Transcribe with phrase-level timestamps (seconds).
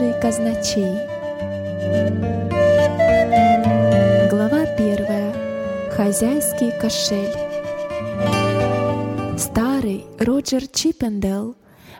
[0.00, 0.96] Божий казначей.
[4.30, 5.90] Глава первая.
[5.90, 7.34] Хозяйский кошель.
[9.38, 11.54] Старый Роджер Чиппендел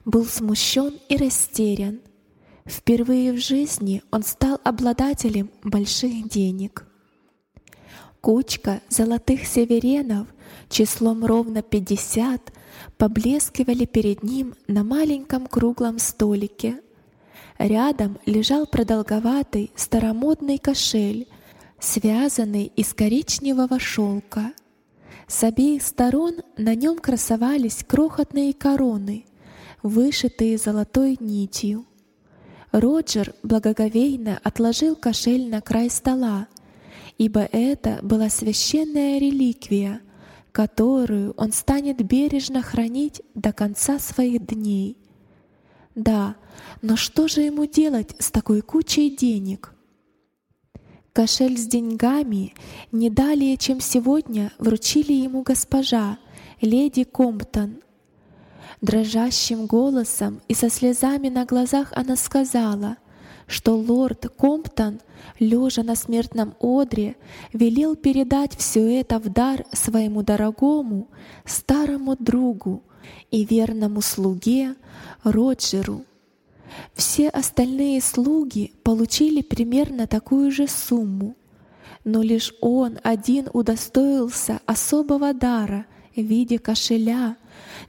[0.07, 2.01] был смущен и растерян.
[2.65, 6.87] Впервые в жизни он стал обладателем больших денег.
[8.23, 10.27] Кучка золотых северенов
[10.71, 12.51] числом ровно пятьдесят
[12.97, 16.81] поблескивали перед ним на маленьком круглом столике.
[17.59, 21.29] Рядом лежал продолговатый старомодный кошель,
[21.79, 24.53] связанный из коричневого шелка.
[25.27, 29.27] С обеих сторон на нем красовались крохотные короны,
[29.83, 31.87] вышитые золотой нитью.
[32.73, 36.47] Роджер благоговейно отложил кошель на край стола,
[37.19, 40.01] ибо это была священная реликвия,
[40.53, 45.00] которую он станет бережно хранить до конца своих дней.
[45.95, 46.37] Да,
[46.83, 49.75] но что же ему делать с такой кучей денег?
[51.13, 52.55] Кошель с деньгами
[52.93, 56.19] не далее, чем сегодня, вручили ему госпожа,
[56.61, 57.83] леди Комптон.
[58.81, 62.97] Дрожащим голосом и со слезами на глазах она сказала—
[63.51, 65.01] что лорд Комптон,
[65.41, 67.17] лежа на смертном одре,
[67.53, 71.09] велел передать все это в дар своему дорогому
[71.45, 72.85] старому другу
[73.31, 74.75] и верному слуге
[75.25, 76.05] Роджеру.
[76.95, 81.35] Все остальные слуги получили примерно такую же сумму,
[82.05, 87.37] но лишь он один удостоился особого дара в виде кошеля,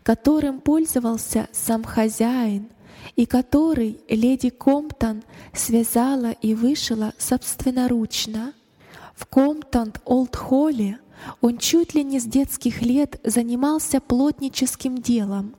[0.04, 2.68] которым пользовался сам хозяин—
[3.16, 5.24] и который леди Комптон
[5.54, 8.54] связала и вышила собственноручно.
[9.16, 11.00] В Комптон-Олд-Холле
[11.42, 15.56] он чуть ли не с детских лет занимался плотническим делом,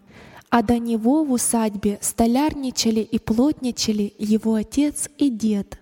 [0.51, 5.79] а до него в усадьбе столярничали и плотничали его отец и дед.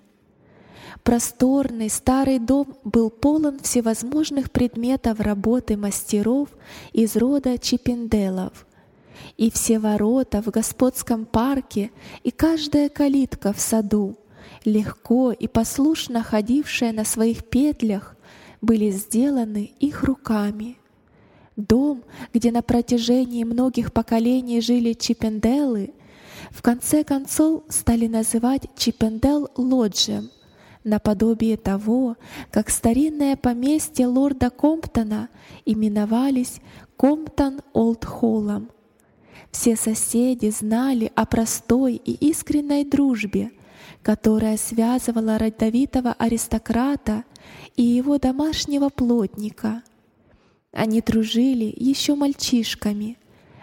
[1.03, 6.51] Просторный старый дом был полон всевозможных предметов работы мастеров
[6.93, 8.67] из рода Чиппенделов—
[9.37, 11.91] и все ворота в господском парке,
[12.23, 14.17] и каждая калитка в саду,
[14.65, 18.17] легко и послушно ходившая на своих петлях,
[18.61, 20.77] были сделаны их руками.
[21.57, 25.93] Дом, где на протяжении многих поколений жили чипенделы,
[26.51, 30.31] в конце концов стали называть Чипендел-лоджем,
[30.85, 32.17] наподобие того,
[32.51, 35.29] как старинное поместье лорда Комптона
[35.65, 36.61] именовались
[36.97, 38.71] Комптон-Олд-Холлом—
[39.51, 43.51] все соседи знали о простой и искренней дружбе,
[44.03, 47.25] которая связывала родовитого аристократа
[47.77, 49.83] и его домашнего плотника.
[50.73, 53.19] Они дружили еще мальчишками,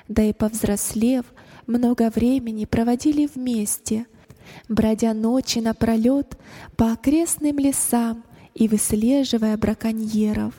[0.08, 1.26] да и повзрослев,
[1.66, 4.06] много времени проводили вместе,
[4.70, 6.38] бродя ночи напролет
[6.76, 8.24] по окрестным лесам
[8.54, 10.54] и выслеживая браконьеров.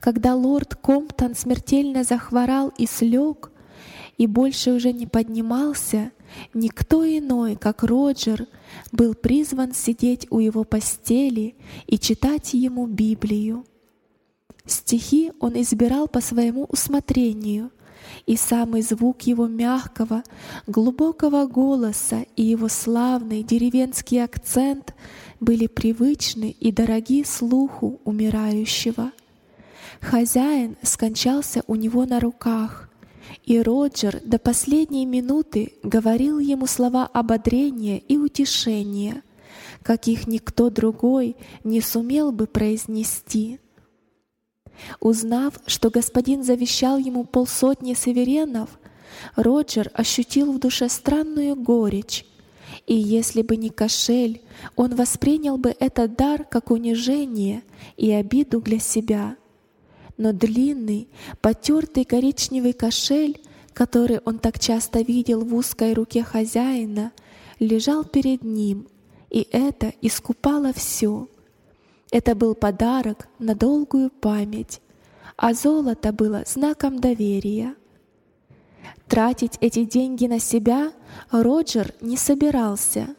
[0.00, 3.50] Когда лорд Комптон смертельно захворал и слег,
[4.16, 6.10] и больше уже не поднимался,
[6.54, 8.46] никто иной, как Роджер,
[8.92, 11.54] был призван сидеть у его постели
[11.86, 13.64] и читать ему Библию.
[14.66, 17.70] Стихи он избирал по своему усмотрению,
[18.26, 20.22] и самый звук его мягкого,
[20.66, 24.94] глубокого голоса и его славный деревенский акцент
[25.40, 29.12] были привычны и дороги слуху умирающего.
[30.00, 32.90] Хозяин скончался у него на руках,
[33.44, 39.22] и Роджер до последней минуты говорил ему слова ободрения и утешения,
[39.82, 43.60] каких никто другой не сумел бы произнести.
[45.00, 48.68] Узнав, что господин завещал ему полсотни северенов,
[49.36, 52.26] Роджер ощутил в душе странную горечь,
[52.86, 54.42] и если бы не кошель,
[54.74, 57.62] он воспринял бы этот дар как унижение
[57.96, 59.36] и обиду для себя—
[60.16, 61.08] но длинный,
[61.40, 63.40] потертый коричневый кошель,
[63.72, 67.12] который он так часто видел в узкой руке хозяина,
[67.58, 68.88] лежал перед ним,
[69.30, 71.28] и это искупало все.
[72.10, 74.80] Это был подарок на долгую память,
[75.36, 77.74] а золото было знаком доверия.
[79.08, 80.92] Тратить эти деньги на себя
[81.30, 83.14] Роджер не собирался.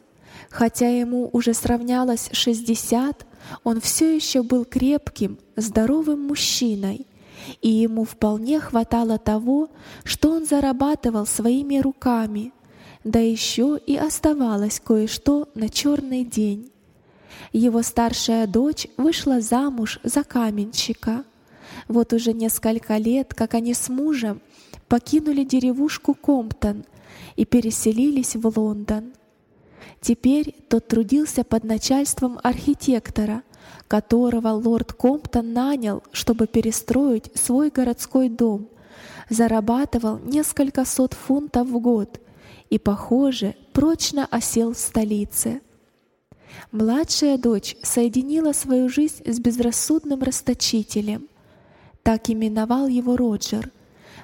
[0.50, 3.26] Хотя ему уже сравнялось шестьдесят,
[3.64, 7.06] он все еще был крепким, здоровым мужчиной,
[7.62, 9.70] и ему вполне хватало того,
[10.04, 12.52] что он зарабатывал своими руками,
[13.04, 16.70] да еще и оставалось кое-что на черный день.
[17.52, 21.24] Его старшая дочь вышла замуж за каменщика.
[21.86, 24.40] Вот уже несколько лет, как они с мужем
[24.88, 26.84] покинули деревушку Комптон
[27.36, 29.12] и переселились в Лондон.
[30.00, 33.42] Теперь тот трудился под начальством архитектора,
[33.88, 38.68] которого лорд Комптон нанял, чтобы перестроить свой городской дом,
[39.28, 42.20] зарабатывал несколько сот фунтов в год
[42.70, 45.60] и, похоже, прочно осел в столице.
[46.72, 51.28] Младшая дочь соединила свою жизнь с безрассудным расточителем.
[52.02, 53.70] Так именовал его Роджер,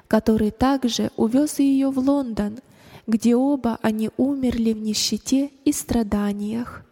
[0.07, 2.59] который также увез ее в Лондон,
[3.07, 6.83] где оба они умерли в нищете и страданиях.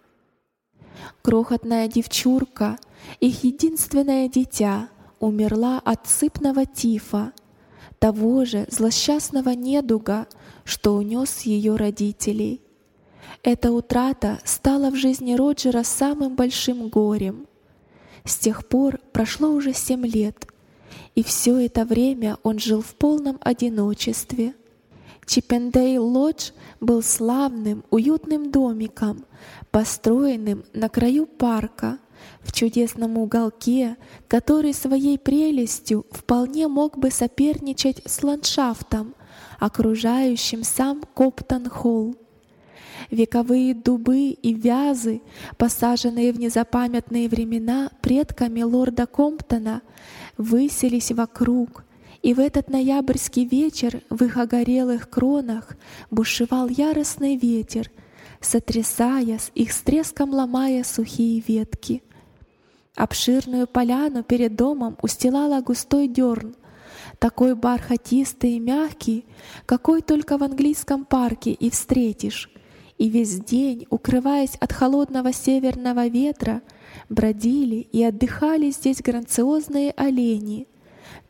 [1.21, 2.77] Крохотная девчурка,
[3.19, 4.89] их единственное дитя,
[5.19, 7.31] умерла от сыпного тифа,
[7.99, 10.27] того же злосчастного недуга,
[10.65, 12.61] что унес ее родителей.
[13.41, 17.47] Эта утрата стала в жизни Роджера самым большим горем.
[18.25, 20.47] С тех пор прошло уже семь лет,
[21.15, 24.53] и все это время он жил в полном одиночестве.
[25.25, 29.25] Чиппендейл Лодж был славным, уютным домиком,
[29.71, 31.99] построенным на краю парка,
[32.41, 33.97] в чудесном уголке,
[34.27, 39.15] который своей прелестью вполне мог бы соперничать с ландшафтом,
[39.59, 42.15] окружающим сам Коптон-Холл.
[43.11, 45.21] Вековые дубы и вязы,
[45.57, 49.81] посаженные в незапамятные времена предками лорда Комптона,
[50.37, 51.83] высились вокруг,
[52.23, 55.75] и в этот ноябрьский вечер в их огорелых кронах
[56.09, 57.91] бушевал яростный ветер,
[58.39, 62.01] сотрясая с их с треском ломая сухие ветки.
[62.95, 66.55] Обширную поляну перед домом устилала густой дерн,
[67.19, 69.25] такой бархатистый и мягкий,
[69.65, 72.49] какой только в английском парке и встретишь.
[72.97, 76.61] И весь день, укрываясь от холодного северного ветра,
[77.09, 80.67] бродили и отдыхали здесь грациозные олени,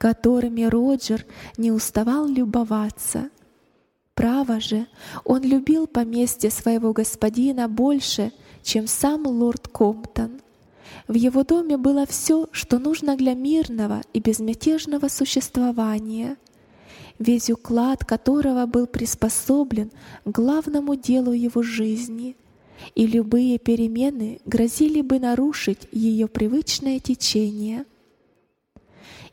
[0.03, 3.29] которыми Роджер не уставал любоваться.
[4.15, 4.85] Право же,
[5.23, 8.33] он любил поместье своего господина больше,
[8.63, 10.41] чем сам лорд Комптон.
[11.07, 16.35] В его доме было все, что нужно для мирного и безмятежного существования,
[17.17, 19.89] весь уклад которого был приспособлен
[20.25, 22.35] к главному делу его жизни,
[22.93, 27.85] и любые перемены грозили бы нарушить ее привычное течение.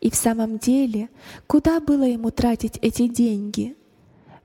[0.00, 1.11] И в самом деле,
[1.47, 3.76] куда было ему тратить эти деньги?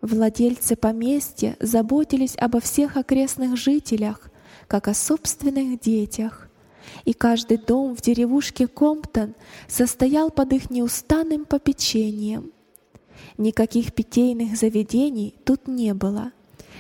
[0.02, 4.30] Владельцы поместья заботились обо всех окрестных жителях,
[4.68, 6.50] как о собственных детях
[7.04, 9.36] и каждый дом в деревушке Комптон
[9.68, 12.52] состоял под их неустанным попечением.
[13.38, 16.32] Никаких питейных заведений тут не было.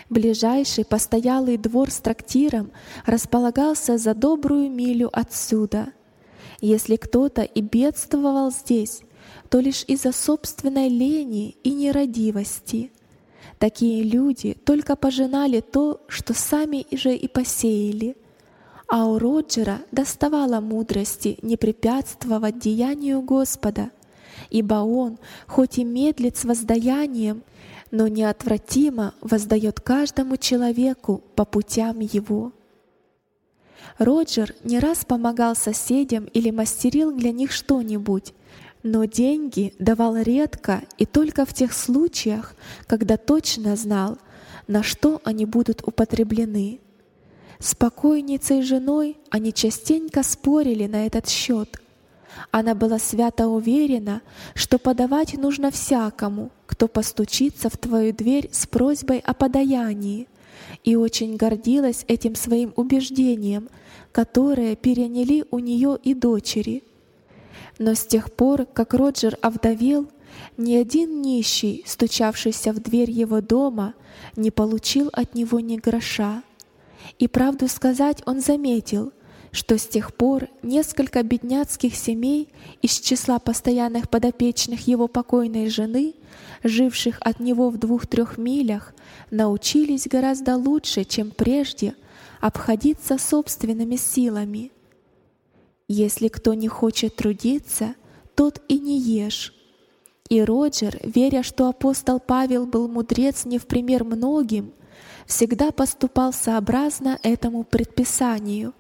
[0.10, 2.71] Ближайший постоялый двор с трактиром
[3.06, 5.88] располагался за добрую милю отсюда.
[6.62, 9.02] Если кто-то и бедствовал здесь,
[9.50, 12.92] то лишь из-за собственной лени и нерадивости.
[13.59, 18.16] Такие люди только пожинали то, что сами же и посеяли—
[18.88, 23.90] а у Роджера доставало мудрости не препятствовать деянию Господа,
[24.50, 27.44] ибо Он, хоть и медлит с воздаянием,
[27.92, 32.52] но неотвратимо воздает каждому человеку по путям его.
[33.97, 38.33] Роджер не раз помогал соседям или мастерил для них что-нибудь,
[38.83, 42.56] но деньги давал редко и только в тех случаях,
[42.87, 44.18] когда точно знал,
[44.68, 46.80] на что они будут употреблены.
[47.59, 51.81] С покойницей женой они частенько спорили на этот счет.
[52.51, 54.21] Она была свято уверена,
[54.54, 60.27] что подавать нужно всякому, кто постучится в твою дверь с просьбой о подаянии,
[60.83, 63.69] и очень гордилась этим своим убеждением,
[64.12, 66.83] которое переняли у нее и дочери.
[67.78, 70.07] Но с тех пор, как Роджер овдовел,
[70.57, 73.94] ни один нищий, стучавшийся в дверь его дома,
[74.35, 76.44] не получил от него ни гроша.
[77.19, 79.12] И правду сказать, он заметил,
[79.56, 82.50] что с тех пор несколько бедняцких семей
[82.81, 86.14] из числа постоянных подопечных его покойной жены,
[86.64, 88.94] живших от него в двух-трех милях,
[89.31, 91.95] научились гораздо лучше, чем прежде,
[92.42, 94.71] обходиться собственными силами.
[95.88, 97.95] Если кто не хочет трудиться,
[98.35, 99.54] тот и не ешь.
[100.28, 104.74] И Роджер, веря, что апостол Павел был мудрец не в пример многим,
[105.26, 108.74] всегда поступал сообразно этому предписанию,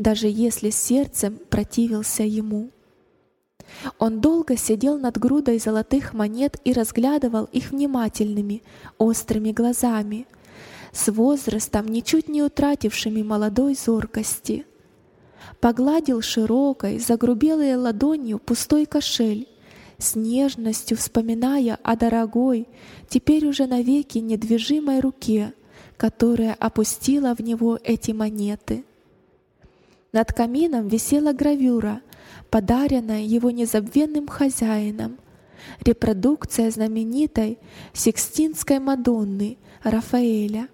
[0.00, 2.70] даже если сердцем противился ему.
[3.98, 8.62] Он долго сидел над грудой золотых монет и разглядывал их внимательными,
[8.96, 10.26] острыми глазами,
[10.92, 14.64] с возрастом ничуть не утратившими молодой зоркости.
[15.60, 19.48] Погладил широкой, загрубелой ладонью пустой кошель,
[19.98, 22.68] с нежностью вспоминая о дорогой,
[23.10, 25.52] теперь уже навеки недвижимой руке,
[25.98, 28.84] которая опустила в него эти монеты.
[30.12, 32.00] Над камином висела гравюра,
[32.50, 35.18] подаренная его незабвенным хозяином,
[35.84, 37.58] репродукция знаменитой
[37.92, 40.68] Сикстинской Мадонны Рафаэля.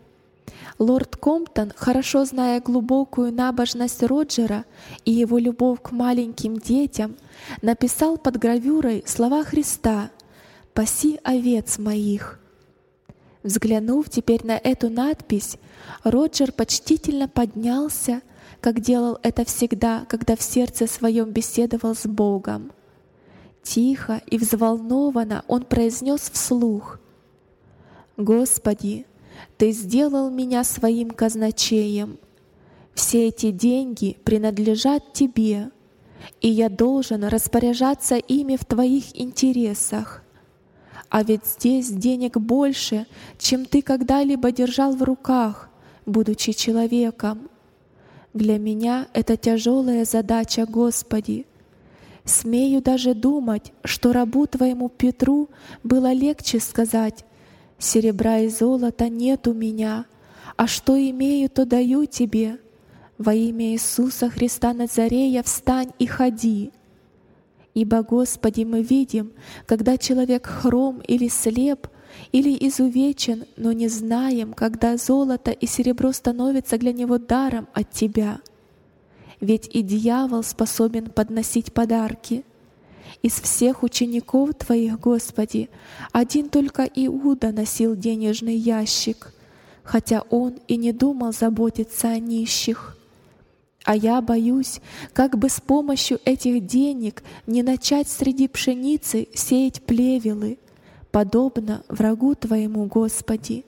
[0.78, 4.64] Лорд Комптон, хорошо зная глубокую набожность Роджера
[5.05, 7.16] и его любовь к маленьким детям,
[7.62, 10.11] написал под гравюрой слова Христа
[10.75, 12.40] «Паси овец моих».
[13.43, 15.57] Взглянув теперь на эту надпись,
[16.05, 18.21] Роджер почтительно поднялся,
[18.66, 22.73] как делал это всегда, когда в сердце своем беседовал с Богом.
[23.62, 26.99] Тихо и взволнованно он произнес вслух
[28.16, 29.06] «Господи,
[29.56, 32.18] Ты сделал меня своим казначеем.
[32.92, 35.70] Все эти деньги принадлежат Тебе,
[36.40, 40.25] и я должен распоряжаться ими в Твоих интересах.
[41.08, 43.06] А ведь здесь денег больше,
[43.38, 45.68] чем ты когда-либо держал в руках,
[46.04, 47.49] будучи человеком.
[48.37, 51.47] Для меня это тяжелая задача, Господи.
[52.26, 55.49] Смею даже думать, что рабу Твоему Петру
[55.83, 57.25] было легче сказать,
[57.78, 60.05] «Серебра и золота нет у меня,
[60.59, 62.59] а что имею, то даю Тебе.
[63.16, 66.73] Во имя Иисуса Христа Назарея встань и ходи».
[67.73, 69.33] Ибо, Господи, мы видим,
[69.64, 71.88] когда человек хром или слеп,
[72.32, 78.40] или изувечен, но не знаем, когда золото и серебро становятся для него даром от Тебя.
[79.40, 82.44] Ведь и дьявол способен подносить подарки.
[83.23, 85.68] Из всех учеников Твоих, Господи,
[86.12, 89.32] один только Иуда носил денежный ящик,
[89.82, 92.96] хотя он и не думал заботиться о нищих.
[93.85, 94.80] А я боюсь,
[95.12, 100.58] как бы с помощью этих денег не начать среди пшеницы сеять плевелы,
[101.16, 103.64] подобно врагу Твоему, Господи.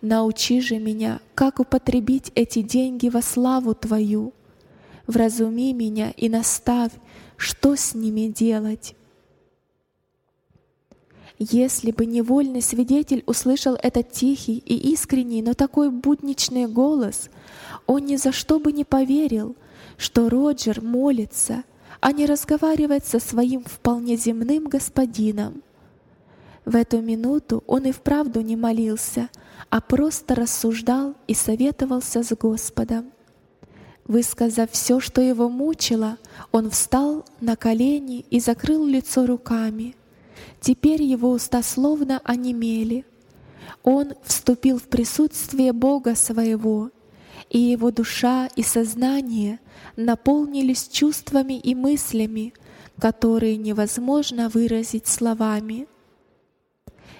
[0.00, 4.32] Научи же меня, как употребить эти деньги во славу Твою.
[5.06, 6.92] Вразуми меня и наставь,
[7.36, 8.96] что с ними делать.
[11.38, 17.28] Если бы невольный свидетель услышал этот тихий и искренний, но такой будничный голос,
[17.86, 19.54] он ни за что бы не поверил,
[19.98, 21.64] что Роджер молится,
[22.00, 25.63] а не разговаривает со своим вполне земным господином.
[26.64, 29.28] В эту минуту он и вправду не молился,
[29.70, 33.12] а просто рассуждал и советовался с Господом.
[34.06, 36.18] Высказав все, что его мучило,
[36.52, 39.96] он встал на колени и закрыл лицо руками—
[40.60, 43.04] Теперь его уста словно онемели.
[43.82, 46.90] Он вступил в присутствие Бога своего,
[47.50, 49.60] и его душа и сознание
[49.96, 52.54] наполнились чувствами и мыслями,
[52.98, 55.86] которые невозможно выразить словами.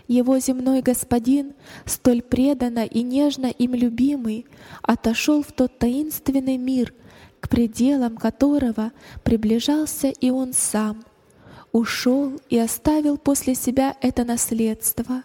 [0.08, 1.54] Его земной господин,
[1.86, 4.46] столь преданно и нежно им любимый,
[4.82, 6.94] отошел в тот таинственный мир,
[7.40, 11.04] к пределам которого приближался и он сам—
[11.74, 15.24] ушел и оставил после себя это наследство.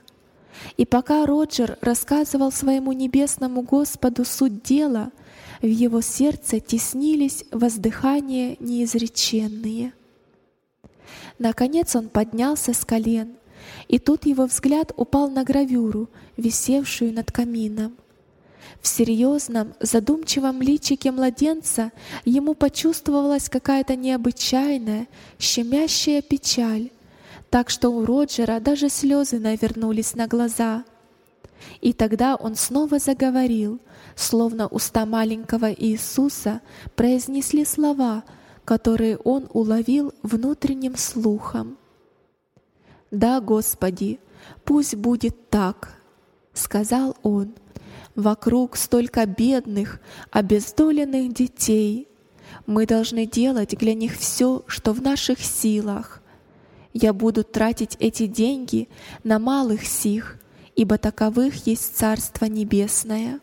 [0.78, 5.12] И пока Роджер рассказывал своему небесному Господу суть дела,
[5.62, 9.94] в его сердце теснились воздыхания неизреченные.
[11.38, 13.36] Наконец он поднялся с колен,
[13.90, 17.98] и тут его взгляд упал на гравюру, висевшую над камином—
[18.82, 21.92] в серьезном, задумчивом личике младенца
[22.24, 26.90] ему почувствовалась какая-то необычайная, щемящая печаль,
[27.50, 30.86] так что у Роджера даже слезы навернулись на глаза.
[31.82, 33.80] И тогда он снова заговорил,
[34.16, 36.62] словно уста маленького Иисуса
[36.96, 38.24] произнесли слова,
[38.64, 41.79] которые он уловил внутренним слухом.
[43.12, 44.20] «Да, Господи,
[44.64, 45.98] пусть будет так»,—
[46.54, 47.54] сказал он,—
[48.20, 52.10] Вокруг столько бедных, обездоленных детей.
[52.66, 56.22] Мы должны делать для них все, что в наших силах.
[56.92, 58.90] Я буду тратить эти деньги
[59.24, 60.38] на малых сих,
[60.76, 63.40] ибо таковых есть Царство Небесное.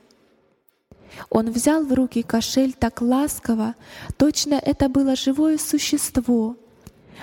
[1.30, 3.76] Он взял в руки кошель так ласково,
[4.18, 6.56] точно это было живое существо,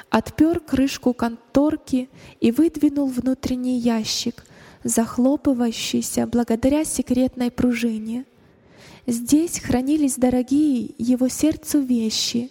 [0.10, 2.10] отпер крышку конторки
[2.40, 4.46] и выдвинул внутренний ящик,
[4.84, 8.26] захлопывающийся благодаря секретной пружине.
[9.06, 12.50] Здесь хранились дорогие его сердцу вещи,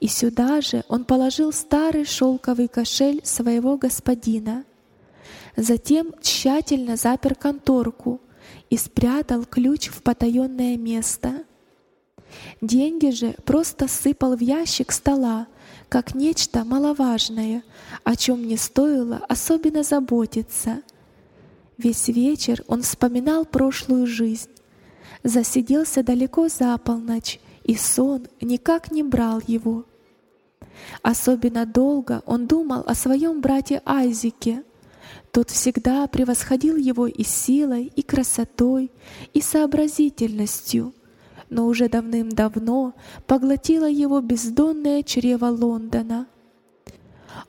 [0.00, 4.64] и сюда же он положил старый шелковый кошель своего господина.
[5.56, 8.20] Затем тщательно запер конторку
[8.68, 11.44] и спрятал ключ в потаенное место.
[12.60, 15.46] Деньги же просто сыпал в ящик стола,
[15.88, 17.62] как нечто маловажное,
[18.04, 20.82] о чем не стоило особенно заботиться—
[21.78, 24.50] Весь вечер он вспоминал прошлую жизнь.
[25.22, 29.84] Засиделся далеко за полночь, и сон никак не брал его.
[31.02, 34.62] Особенно долго он думал о своем брате Айзеке.
[35.32, 38.90] Тот всегда превосходил его и силой, и красотой,
[39.34, 40.94] и сообразительностью,
[41.50, 42.94] но уже давным-давно
[43.26, 46.26] поглотило его бездонное чрево Лондона.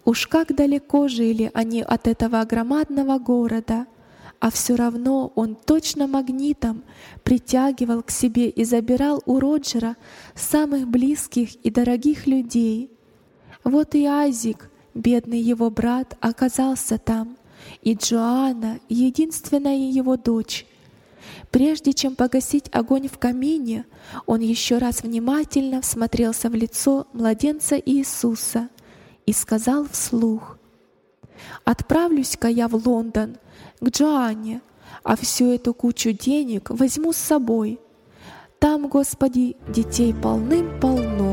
[0.05, 3.87] Уж как далеко жили они от этого громадного города—
[4.39, 6.83] а все равно он точно магнитом
[7.23, 9.95] притягивал к себе и забирал у Роджера
[10.35, 12.91] самых близких и дорогих людей.
[13.63, 17.37] Вот и Айзик, бедный его брат, оказался там,
[17.81, 20.65] и Джоанна, единственная его дочь.
[21.51, 23.85] Прежде чем погасить огонь в камине,
[24.25, 28.69] он еще раз внимательно всмотрелся в лицо младенца Иисуса
[29.25, 30.57] и сказал вслух,
[31.63, 33.37] «Отправлюсь-ка я в Лондон,
[33.79, 34.61] к Джоанне,
[35.03, 37.79] а всю эту кучу денег возьму с собой.
[38.59, 41.26] Там, Господи, детей полным-полно.